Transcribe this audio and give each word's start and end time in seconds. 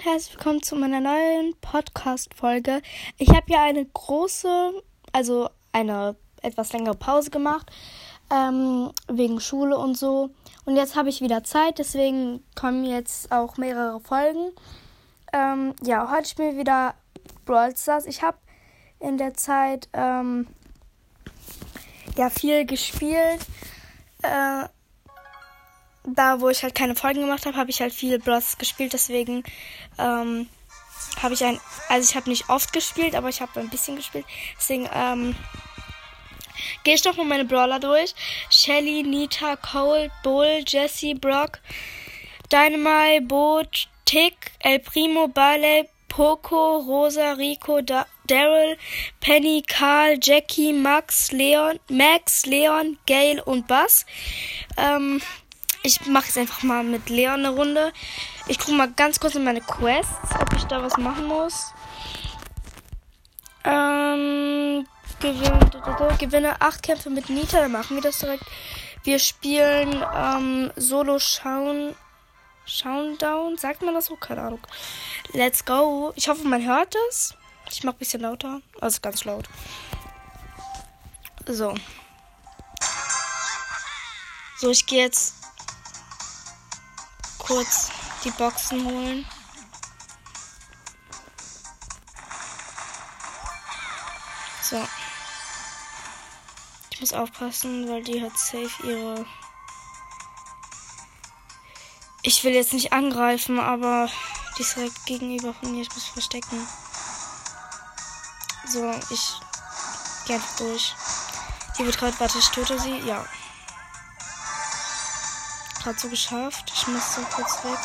und 0.00 0.06
herzlich 0.06 0.34
willkommen 0.34 0.62
zu 0.62 0.76
meiner 0.76 1.00
neuen 1.00 1.54
Podcast-Folge. 1.60 2.80
Ich 3.18 3.28
habe 3.30 3.52
ja 3.52 3.64
eine 3.64 3.84
große, 3.84 4.82
also 5.12 5.50
eine 5.72 6.16
etwas 6.40 6.72
längere 6.72 6.94
Pause 6.94 7.30
gemacht, 7.30 7.70
ähm, 8.30 8.92
wegen 9.08 9.40
Schule 9.40 9.76
und 9.76 9.98
so. 9.98 10.30
Und 10.64 10.76
jetzt 10.76 10.96
habe 10.96 11.10
ich 11.10 11.20
wieder 11.20 11.44
Zeit, 11.44 11.78
deswegen 11.78 12.42
kommen 12.54 12.84
jetzt 12.84 13.30
auch 13.30 13.58
mehrere 13.58 14.00
Folgen. 14.00 14.52
Ähm, 15.32 15.74
ja, 15.82 16.10
heute 16.10 16.28
spielen 16.28 16.52
wir 16.52 16.60
wieder 16.60 16.94
Brawl 17.44 17.76
Stars. 17.76 18.06
Ich 18.06 18.22
habe 18.22 18.38
in 19.00 19.18
der 19.18 19.34
Zeit 19.34 19.88
ähm, 19.92 20.46
ja 22.16 22.30
viel 22.30 22.64
gespielt. 22.64 23.40
Äh, 24.22 24.64
da, 26.14 26.40
wo 26.40 26.48
ich 26.48 26.62
halt 26.62 26.74
keine 26.74 26.94
Folgen 26.94 27.20
gemacht 27.20 27.46
habe, 27.46 27.56
habe 27.56 27.70
ich 27.70 27.80
halt 27.80 27.92
viel 27.92 28.18
Bros 28.18 28.58
gespielt. 28.58 28.92
Deswegen 28.92 29.42
ähm, 29.98 30.48
habe 31.22 31.34
ich 31.34 31.44
ein, 31.44 31.60
also 31.88 32.08
ich 32.08 32.16
habe 32.16 32.30
nicht 32.30 32.48
oft 32.48 32.72
gespielt, 32.72 33.14
aber 33.14 33.28
ich 33.28 33.40
habe 33.40 33.60
ein 33.60 33.68
bisschen 33.68 33.96
gespielt. 33.96 34.26
Deswegen 34.58 34.88
ähm, 34.94 35.34
gehe 36.84 36.94
ich 36.94 37.02
doch 37.02 37.16
mal 37.16 37.24
meine 37.24 37.44
Brawler 37.44 37.80
durch. 37.80 38.14
Shelly, 38.50 39.02
Nita, 39.02 39.56
Cole, 39.56 40.10
Bull, 40.22 40.64
Jesse, 40.66 41.14
Brock, 41.14 41.60
Dynamite, 42.52 43.22
Bo, 43.22 43.62
Tick, 44.04 44.52
El 44.60 44.80
Primo, 44.80 45.28
Barley, 45.28 45.88
Poco, 46.08 46.78
Rosa, 46.78 47.32
Rico, 47.32 47.80
da 47.80 48.06
Daryl, 48.26 48.76
Penny, 49.20 49.62
Karl, 49.66 50.16
Jackie, 50.20 50.72
Max, 50.72 51.32
Leon, 51.32 51.80
Max, 51.88 52.46
Leon, 52.46 52.96
Gail 53.06 53.40
und 53.40 53.66
Buzz. 53.66 54.06
Ähm, 54.76 55.20
ich 55.82 56.06
mache 56.06 56.26
jetzt 56.26 56.38
einfach 56.38 56.62
mal 56.62 56.82
mit 56.82 57.08
Leon 57.08 57.40
eine 57.40 57.50
Runde. 57.50 57.92
Ich 58.46 58.58
gucke 58.58 58.72
mal 58.72 58.90
ganz 58.90 59.18
kurz 59.18 59.34
in 59.34 59.44
meine 59.44 59.60
Quests, 59.60 60.34
ob 60.38 60.52
ich 60.54 60.64
da 60.64 60.82
was 60.82 60.96
machen 60.96 61.26
muss. 61.26 61.72
Ähm, 63.64 64.86
gewinne, 65.20 66.16
gewinne 66.18 66.60
8 66.60 66.82
Kämpfe 66.82 67.10
mit 67.10 67.28
Nita, 67.30 67.60
dann 67.60 67.72
machen 67.72 67.96
wir 67.96 68.02
das 68.02 68.18
direkt. 68.18 68.44
Wir 69.04 69.18
spielen 69.18 70.04
ähm, 70.14 70.70
Solo 70.76 71.18
Schauen. 71.18 71.94
Down, 73.18 73.58
sagt 73.58 73.82
man 73.82 73.94
das 73.94 74.06
so? 74.06 74.16
Keine 74.16 74.42
Ahnung. 74.42 74.60
Let's 75.32 75.64
go. 75.64 76.12
Ich 76.14 76.28
hoffe, 76.28 76.46
man 76.46 76.64
hört 76.64 76.94
es. 77.08 77.34
Ich 77.68 77.82
mache 77.82 77.96
ein 77.96 77.98
bisschen 77.98 78.20
lauter. 78.20 78.60
Also 78.80 79.00
ganz 79.00 79.24
laut. 79.24 79.48
So. 81.46 81.74
So, 84.58 84.70
ich 84.70 84.86
gehe 84.86 85.04
jetzt 85.04 85.39
kurz 87.50 87.90
die 88.22 88.30
Boxen 88.30 88.84
holen. 88.84 89.26
So. 94.62 94.86
Ich 96.90 97.00
muss 97.00 97.12
aufpassen, 97.12 97.88
weil 97.88 98.04
die 98.04 98.22
hat 98.22 98.38
safe 98.38 98.70
ihre. 98.86 99.26
Ich 102.22 102.44
will 102.44 102.52
jetzt 102.52 102.72
nicht 102.72 102.92
angreifen, 102.92 103.58
aber 103.58 104.08
die 104.56 104.62
ist 104.62 104.76
direkt 104.76 105.06
gegenüber 105.06 105.52
von 105.52 105.72
mir. 105.72 105.82
Ich 105.82 105.92
muss 105.92 106.06
verstecken. 106.06 106.68
So, 108.68 108.94
ich 109.10 109.32
gehe 110.24 110.36
einfach 110.36 110.56
durch. 110.58 110.94
Die 111.76 111.84
wird 111.84 111.98
gerade, 111.98 112.20
warte, 112.20 112.38
ich 112.38 112.48
töte 112.50 112.78
sie. 112.78 112.96
Ja 112.98 113.26
gerade 115.80 115.98
so 115.98 116.08
geschafft. 116.08 116.70
Ich 116.74 116.86
muss 116.86 117.14
so 117.14 117.22
kurz 117.22 117.64
weg. 117.64 117.78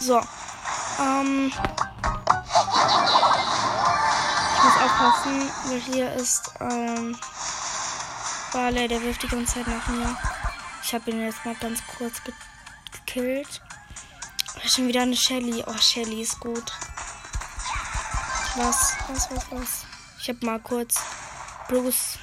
So. 0.00 0.20
Ähm. 0.98 1.52
Ich 4.56 4.64
muss 4.64 4.76
aufpassen, 4.82 5.50
weil 5.66 5.80
hier 5.80 6.12
ist 6.14 6.50
ähm. 6.60 7.16
Barley, 8.52 8.88
der 8.88 9.00
wirft 9.02 9.22
die 9.22 9.28
ganze 9.28 9.54
Zeit 9.54 9.68
nach 9.68 9.86
mir. 9.88 10.16
Ich 10.82 10.92
habe 10.92 11.10
ihn 11.10 11.20
jetzt 11.20 11.44
mal 11.44 11.54
ganz 11.54 11.80
kurz 11.96 12.22
ge 12.24 12.34
gekillt. 12.92 13.62
Schon 14.66 14.88
wieder 14.88 15.02
eine 15.02 15.16
Shelly. 15.16 15.62
Oh, 15.66 15.78
Shelly 15.78 16.22
ist 16.22 16.40
gut. 16.40 16.72
Was, 18.56 18.96
was, 19.08 19.30
was, 19.30 19.50
was? 19.50 19.86
Ich 20.20 20.28
habe 20.28 20.44
mal 20.44 20.58
kurz 20.60 20.96
Bruce 21.68 22.18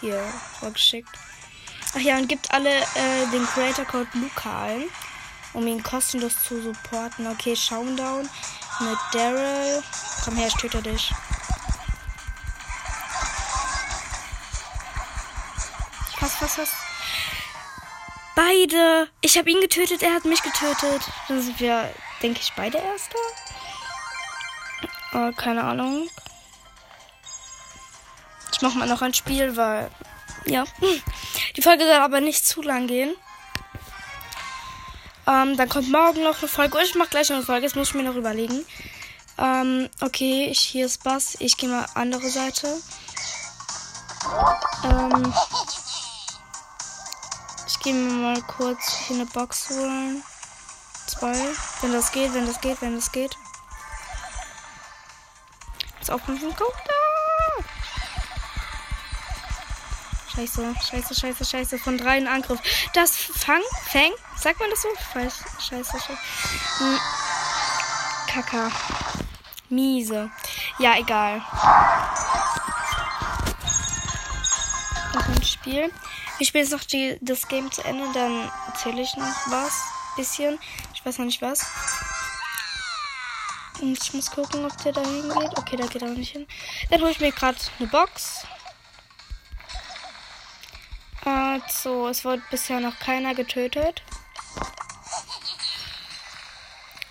hier 0.00 0.22
vorgeschickt. 0.60 1.10
Ach 1.94 2.00
ja, 2.00 2.16
und 2.16 2.28
gibt 2.28 2.50
alle 2.52 2.70
äh, 2.70 3.26
den 3.32 3.46
Creator 3.46 3.84
Code 3.84 4.08
Luca 4.14 4.64
ein, 4.64 4.84
um 5.54 5.66
ihn 5.66 5.82
kostenlos 5.82 6.42
zu 6.44 6.60
supporten. 6.60 7.26
Okay, 7.26 7.56
Showdown 7.56 8.28
mit 8.80 8.98
Daryl. 9.12 9.82
Komm 10.24 10.36
her, 10.36 10.48
ich 10.48 10.54
töte 10.54 10.82
dich. 10.82 11.12
Was, 16.20 16.42
was, 16.42 16.58
was? 16.58 16.68
Beide! 18.34 19.08
Ich 19.20 19.38
habe 19.38 19.50
ihn 19.50 19.60
getötet, 19.60 20.02
er 20.02 20.14
hat 20.14 20.24
mich 20.24 20.42
getötet. 20.42 21.02
Dann 21.26 21.42
sind 21.42 21.58
wir, 21.58 21.92
denke 22.22 22.40
ich, 22.40 22.52
beide 22.54 22.78
Erste. 22.78 23.16
Oh, 25.12 25.32
keine 25.32 25.64
Ahnung. 25.64 26.08
Ich 28.52 28.62
mache 28.62 28.78
mal 28.78 28.88
noch 28.88 29.02
ein 29.02 29.14
Spiel, 29.14 29.56
weil. 29.56 29.90
Ja. 30.48 30.64
Die 31.56 31.62
Folge 31.62 31.84
soll 31.84 31.94
aber 31.94 32.20
nicht 32.20 32.46
zu 32.46 32.62
lang 32.62 32.86
gehen. 32.86 33.14
Ähm, 35.26 35.56
dann 35.58 35.68
kommt 35.68 35.90
morgen 35.90 36.22
noch 36.22 36.38
eine 36.38 36.48
Folge. 36.48 36.78
Ich 36.82 36.94
mache 36.94 37.10
gleich 37.10 37.28
noch 37.28 37.36
eine 37.36 37.44
Folge. 37.44 37.66
Das 37.66 37.74
muss 37.74 37.88
ich 37.88 37.94
mir 37.94 38.02
noch 38.02 38.16
überlegen. 38.16 38.64
Ähm, 39.36 39.90
okay, 40.00 40.46
ich, 40.50 40.60
hier 40.60 40.86
ist 40.86 41.04
Bass. 41.04 41.36
Ich 41.38 41.56
gehe 41.58 41.68
mal 41.68 41.86
andere 41.94 42.28
Seite. 42.30 42.80
Ähm, 44.84 45.34
ich 47.66 47.78
gehe 47.80 47.92
mir 47.92 48.12
mal 48.12 48.42
kurz 48.42 48.96
hier 49.06 49.16
eine 49.16 49.26
Box 49.26 49.68
holen. 49.70 50.22
Zwei. 51.06 51.36
Wenn 51.82 51.92
das 51.92 52.10
geht, 52.10 52.32
wenn 52.32 52.46
das 52.46 52.60
geht, 52.60 52.80
wenn 52.80 52.96
das 52.96 53.12
geht. 53.12 53.36
Jetzt 55.98 56.10
aufpassen. 56.10 56.54
Guck 56.56 56.74
da. 56.86 56.97
Scheiße, 60.38 60.72
scheiße, 60.88 61.14
scheiße, 61.16 61.44
scheiße. 61.44 61.78
Von 61.80 61.98
drei 61.98 62.16
in 62.16 62.28
Angriff. 62.28 62.60
Das 62.94 63.16
Fang, 63.16 63.60
Fang, 63.90 64.12
sagt 64.36 64.60
man 64.60 64.70
das 64.70 64.82
so? 64.82 64.88
Scheiße, 65.12 65.44
scheiße, 65.58 65.98
scheiße. 65.98 66.18
Hm. 66.78 66.98
Kaka. 68.28 68.70
Miese. 69.68 70.30
Ja, 70.78 70.96
egal. 70.96 71.38
Noch 75.12 75.28
ein 75.28 75.42
Spiel. 75.42 75.92
Ich 76.38 76.48
spiele 76.48 76.62
jetzt 76.62 76.72
noch 76.72 76.84
die, 76.84 77.18
das 77.20 77.48
Game 77.48 77.72
zu 77.72 77.82
Ende, 77.82 78.04
dann 78.14 78.48
erzähle 78.68 79.02
ich 79.02 79.16
noch 79.16 79.34
was. 79.46 79.72
Bisschen. 80.14 80.60
Ich 80.94 81.04
weiß 81.04 81.18
noch 81.18 81.26
nicht 81.26 81.42
was. 81.42 81.66
Und 83.80 83.98
ich 84.00 84.14
muss 84.14 84.30
gucken, 84.30 84.64
ob 84.64 84.76
der 84.84 84.92
da 84.92 85.00
hingeht. 85.00 85.58
Okay, 85.58 85.76
da 85.76 85.86
geht 85.86 86.02
er 86.02 86.12
auch 86.12 86.14
nicht 86.14 86.30
hin. 86.30 86.46
Dann 86.90 87.00
hole 87.00 87.10
ich 87.10 87.18
mir 87.18 87.32
gerade 87.32 87.58
eine 87.80 87.88
Box. 87.88 88.46
Also, 91.64 92.08
es 92.08 92.24
wurde 92.24 92.42
bisher 92.50 92.80
noch 92.80 92.98
keiner 92.98 93.34
getötet. 93.34 94.02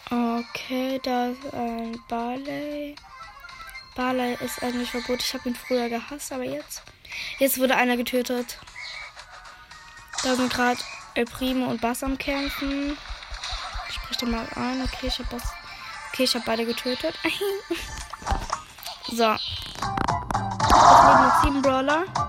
Okay, 0.10 1.00
da 1.04 1.28
ist 1.28 1.54
ein 1.54 2.02
Barley. 2.08 2.96
Barley 3.96 4.38
ist 4.40 4.64
eigentlich 4.64 4.92
verboten. 4.92 5.20
Ich 5.20 5.34
habe 5.34 5.50
ihn 5.50 5.56
früher 5.56 5.90
gehasst, 5.90 6.32
aber 6.32 6.44
jetzt. 6.44 6.82
Jetzt 7.40 7.58
wurde 7.58 7.76
einer 7.76 7.98
getötet. 7.98 8.58
Da 10.24 10.36
sind 10.36 10.52
gerade 10.52 10.80
El 11.16 11.26
Primo 11.26 11.68
und 11.68 11.82
Bass 11.82 12.04
am 12.04 12.18
Kämpfen. 12.18 12.98
Ich 13.90 13.96
spreche 13.96 14.20
den 14.22 14.32
mal 14.32 14.48
an. 14.56 14.82
Okay, 14.84 15.08
ich 15.08 15.20
habe 15.20 15.30
Bass. 15.30 15.44
Okay, 16.14 16.24
ich 16.24 16.36
habe 16.36 16.46
beide 16.46 16.66
getötet. 16.66 17.16
so. 19.08 19.34
Es 19.34 19.42
leben 21.04 21.24
noch 21.24 21.44
sieben 21.44 21.62
Brawler. 21.62 22.27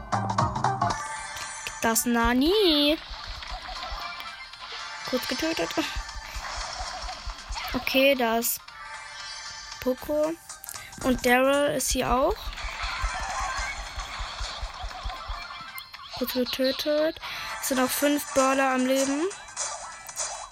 Das 1.81 2.07
Nani. 2.07 2.99
Kurz 5.09 5.29
getötet. 5.29 5.71
Okay, 7.73 8.15
da 8.15 8.39
ist 8.39 8.61
Poco. 9.81 10.33
Und 11.05 11.25
Daryl 11.25 11.77
ist 11.77 11.91
hier 11.93 12.13
auch. 12.13 12.35
Kurz 16.19 16.33
getötet. 16.33 17.21
Es 17.63 17.69
sind 17.69 17.81
auch 17.81 17.91
fünf 17.91 18.35
Brawler 18.35 18.75
am 18.75 18.85
Leben. 18.87 19.23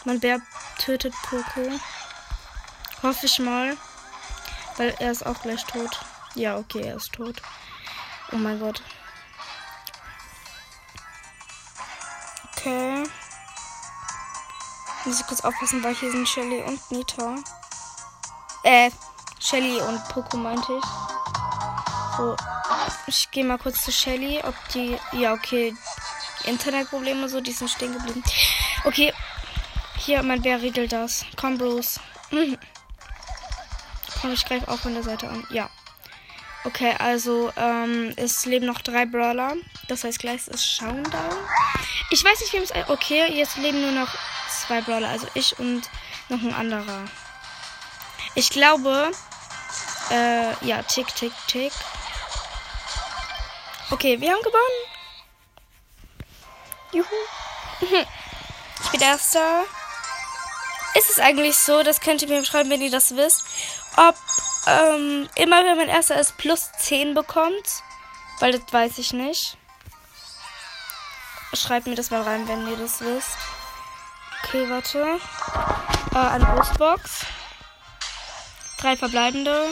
Man 0.05 0.23
wer 0.23 0.41
tötet 0.79 1.15
Poco. 1.29 1.81
Hoffe 3.03 3.27
ich 3.27 3.39
mal. 3.41 3.77
Weil 4.77 4.95
er 5.01 5.11
ist 5.11 5.27
auch 5.27 5.43
gleich 5.43 5.65
tot. 5.65 5.99
Ja, 6.35 6.57
okay, 6.57 6.83
er 6.83 6.97
ist 6.97 7.13
tot. 7.13 7.43
Oh 8.31 8.37
mein 8.37 8.61
Gott. 8.61 8.81
Okay. 12.67 13.05
Muss 15.05 15.21
ich 15.21 15.27
kurz 15.29 15.41
aufpassen, 15.43 15.85
weil 15.85 15.95
hier 15.95 16.11
sind 16.11 16.29
Shelly 16.29 16.63
und 16.63 16.81
Nita. 16.91 17.37
Äh, 18.65 18.91
Shelly 19.39 19.81
und 19.81 20.03
Poco 20.09 20.37
meinte 20.37 20.73
ich. 20.77 20.85
So, 22.17 22.35
ich 23.07 23.31
gehe 23.31 23.45
mal 23.45 23.59
kurz 23.59 23.85
zu 23.85 23.93
Shelly, 23.93 24.43
ob 24.43 24.57
die. 24.75 24.99
Ja, 25.13 25.35
okay. 25.35 25.77
Internetprobleme 26.43 27.29
so, 27.29 27.41
die 27.41 27.53
sind 27.53 27.71
stehen 27.71 27.93
geblieben. 27.93 28.25
Okay. 28.83 29.13
Hier, 29.99 30.25
mein 30.25 30.43
Bär 30.43 30.61
regelt 30.61 30.91
das. 30.91 31.25
Komm 31.37 31.59
bloß. 31.59 32.01
Komm, 34.21 34.33
ich 34.33 34.45
greife 34.45 34.67
auch 34.67 34.79
von 34.79 34.95
der 34.95 35.05
Seite 35.05 35.29
an. 35.29 35.47
Ja. 35.51 35.71
Okay, 36.65 36.97
also 36.99 37.53
ähm, 37.57 38.13
es 38.17 38.45
leben 38.45 38.67
noch 38.67 38.81
drei 38.81 39.07
Brawler. 39.07 39.55
Das 39.89 40.05
heißt, 40.05 40.19
gleich 40.19 40.47
ist 40.49 40.67
Showdown. 40.67 41.37
Ich 42.11 42.25
weiß 42.25 42.41
nicht, 42.41 42.53
wem 42.53 42.63
es. 42.63 42.73
Okay, 42.89 43.33
jetzt 43.33 43.57
leben 43.57 43.81
nur 43.81 43.93
noch 43.93 44.09
zwei 44.49 44.81
Brawler. 44.81 45.09
Also 45.09 45.27
ich 45.35 45.59
und 45.59 45.83
noch 46.29 46.41
ein 46.41 46.55
anderer. 46.55 47.05
Ich 48.35 48.51
glaube. 48.51 49.13
Äh, 50.11 50.65
ja, 50.65 50.83
tick, 50.83 51.15
tick, 51.15 51.33
tick. 51.49 51.73
Okay, 53.91 54.21
wir 54.21 54.31
haben 54.33 54.43
gewonnen. 54.43 54.97
Juhu. 56.93 57.07
Ich 58.85 58.91
bin 58.91 59.01
Erster. 59.01 59.65
Ist 60.95 61.11
es 61.11 61.19
eigentlich 61.19 61.57
so, 61.57 61.83
das 61.83 62.01
könnt 62.01 62.23
ihr 62.23 62.29
mir 62.29 62.45
schreiben, 62.45 62.71
wenn 62.71 62.83
ihr 62.83 62.91
das 62.91 63.17
wisst, 63.17 63.43
ob 63.97 64.15
ähm, 64.67 65.29
immer 65.35 65.65
wenn 65.65 65.77
man 65.77 65.89
Erster 65.89 66.21
ist, 66.21 66.37
plus 66.37 66.71
10 66.79 67.15
bekommt? 67.15 67.83
Weil 68.39 68.53
das 68.53 68.71
weiß 68.71 68.99
ich 68.99 69.13
nicht. 69.13 69.57
Schreibt 71.57 71.87
mir 71.87 71.95
das 71.95 72.11
mal 72.11 72.23
rein, 72.23 72.47
wenn 72.47 72.69
ihr 72.69 72.77
das 72.77 73.01
wisst. 73.01 73.37
Okay, 74.45 74.69
warte. 74.69 75.19
Äh, 76.15 76.19
eine 76.19 76.45
Brustbox. 76.45 77.25
Drei 78.79 78.97
verbleibende. 78.97 79.71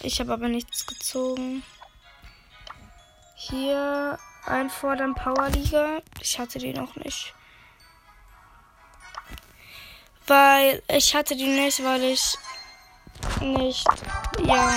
Ich 0.00 0.20
habe 0.20 0.32
aber 0.32 0.48
nichts 0.48 0.86
gezogen. 0.86 1.62
Hier 3.34 4.18
einfordern 4.46 5.14
Powerliga. 5.14 6.00
Ich 6.20 6.38
hatte 6.38 6.58
die 6.58 6.72
noch 6.72 6.96
nicht. 6.96 7.34
Weil 10.26 10.82
ich 10.88 11.14
hatte 11.14 11.36
die 11.36 11.46
nicht, 11.46 11.84
weil 11.84 12.02
ich 12.04 12.36
nicht, 13.40 13.86
ja, 14.44 14.72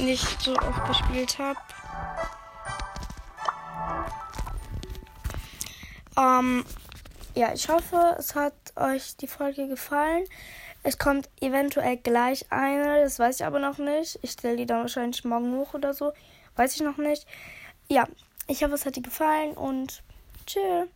nicht 0.00 0.42
so 0.42 0.56
oft 0.56 0.84
gespielt 0.86 1.38
habe. 1.38 1.60
Ähm, 6.16 6.64
ja, 7.34 7.52
ich 7.54 7.68
hoffe, 7.68 8.16
es 8.18 8.34
hat 8.34 8.54
euch 8.76 9.16
die 9.16 9.26
Folge 9.26 9.68
gefallen. 9.68 10.24
Es 10.82 10.98
kommt 10.98 11.30
eventuell 11.40 11.96
gleich 11.96 12.46
eine, 12.50 13.02
das 13.02 13.18
weiß 13.18 13.40
ich 13.40 13.46
aber 13.46 13.60
noch 13.60 13.78
nicht. 13.78 14.18
Ich 14.22 14.32
stelle 14.32 14.56
die 14.56 14.66
dann 14.66 14.80
wahrscheinlich 14.80 15.24
morgen 15.24 15.56
hoch 15.56 15.74
oder 15.74 15.94
so. 15.94 16.12
Weiß 16.56 16.74
ich 16.74 16.82
noch 16.82 16.96
nicht. 16.96 17.26
Ja, 17.88 18.06
ich 18.48 18.62
hoffe, 18.62 18.74
es 18.74 18.84
hat 18.84 18.96
dir 18.96 19.02
gefallen 19.02 19.52
und 19.52 20.02
tschüss. 20.46 20.88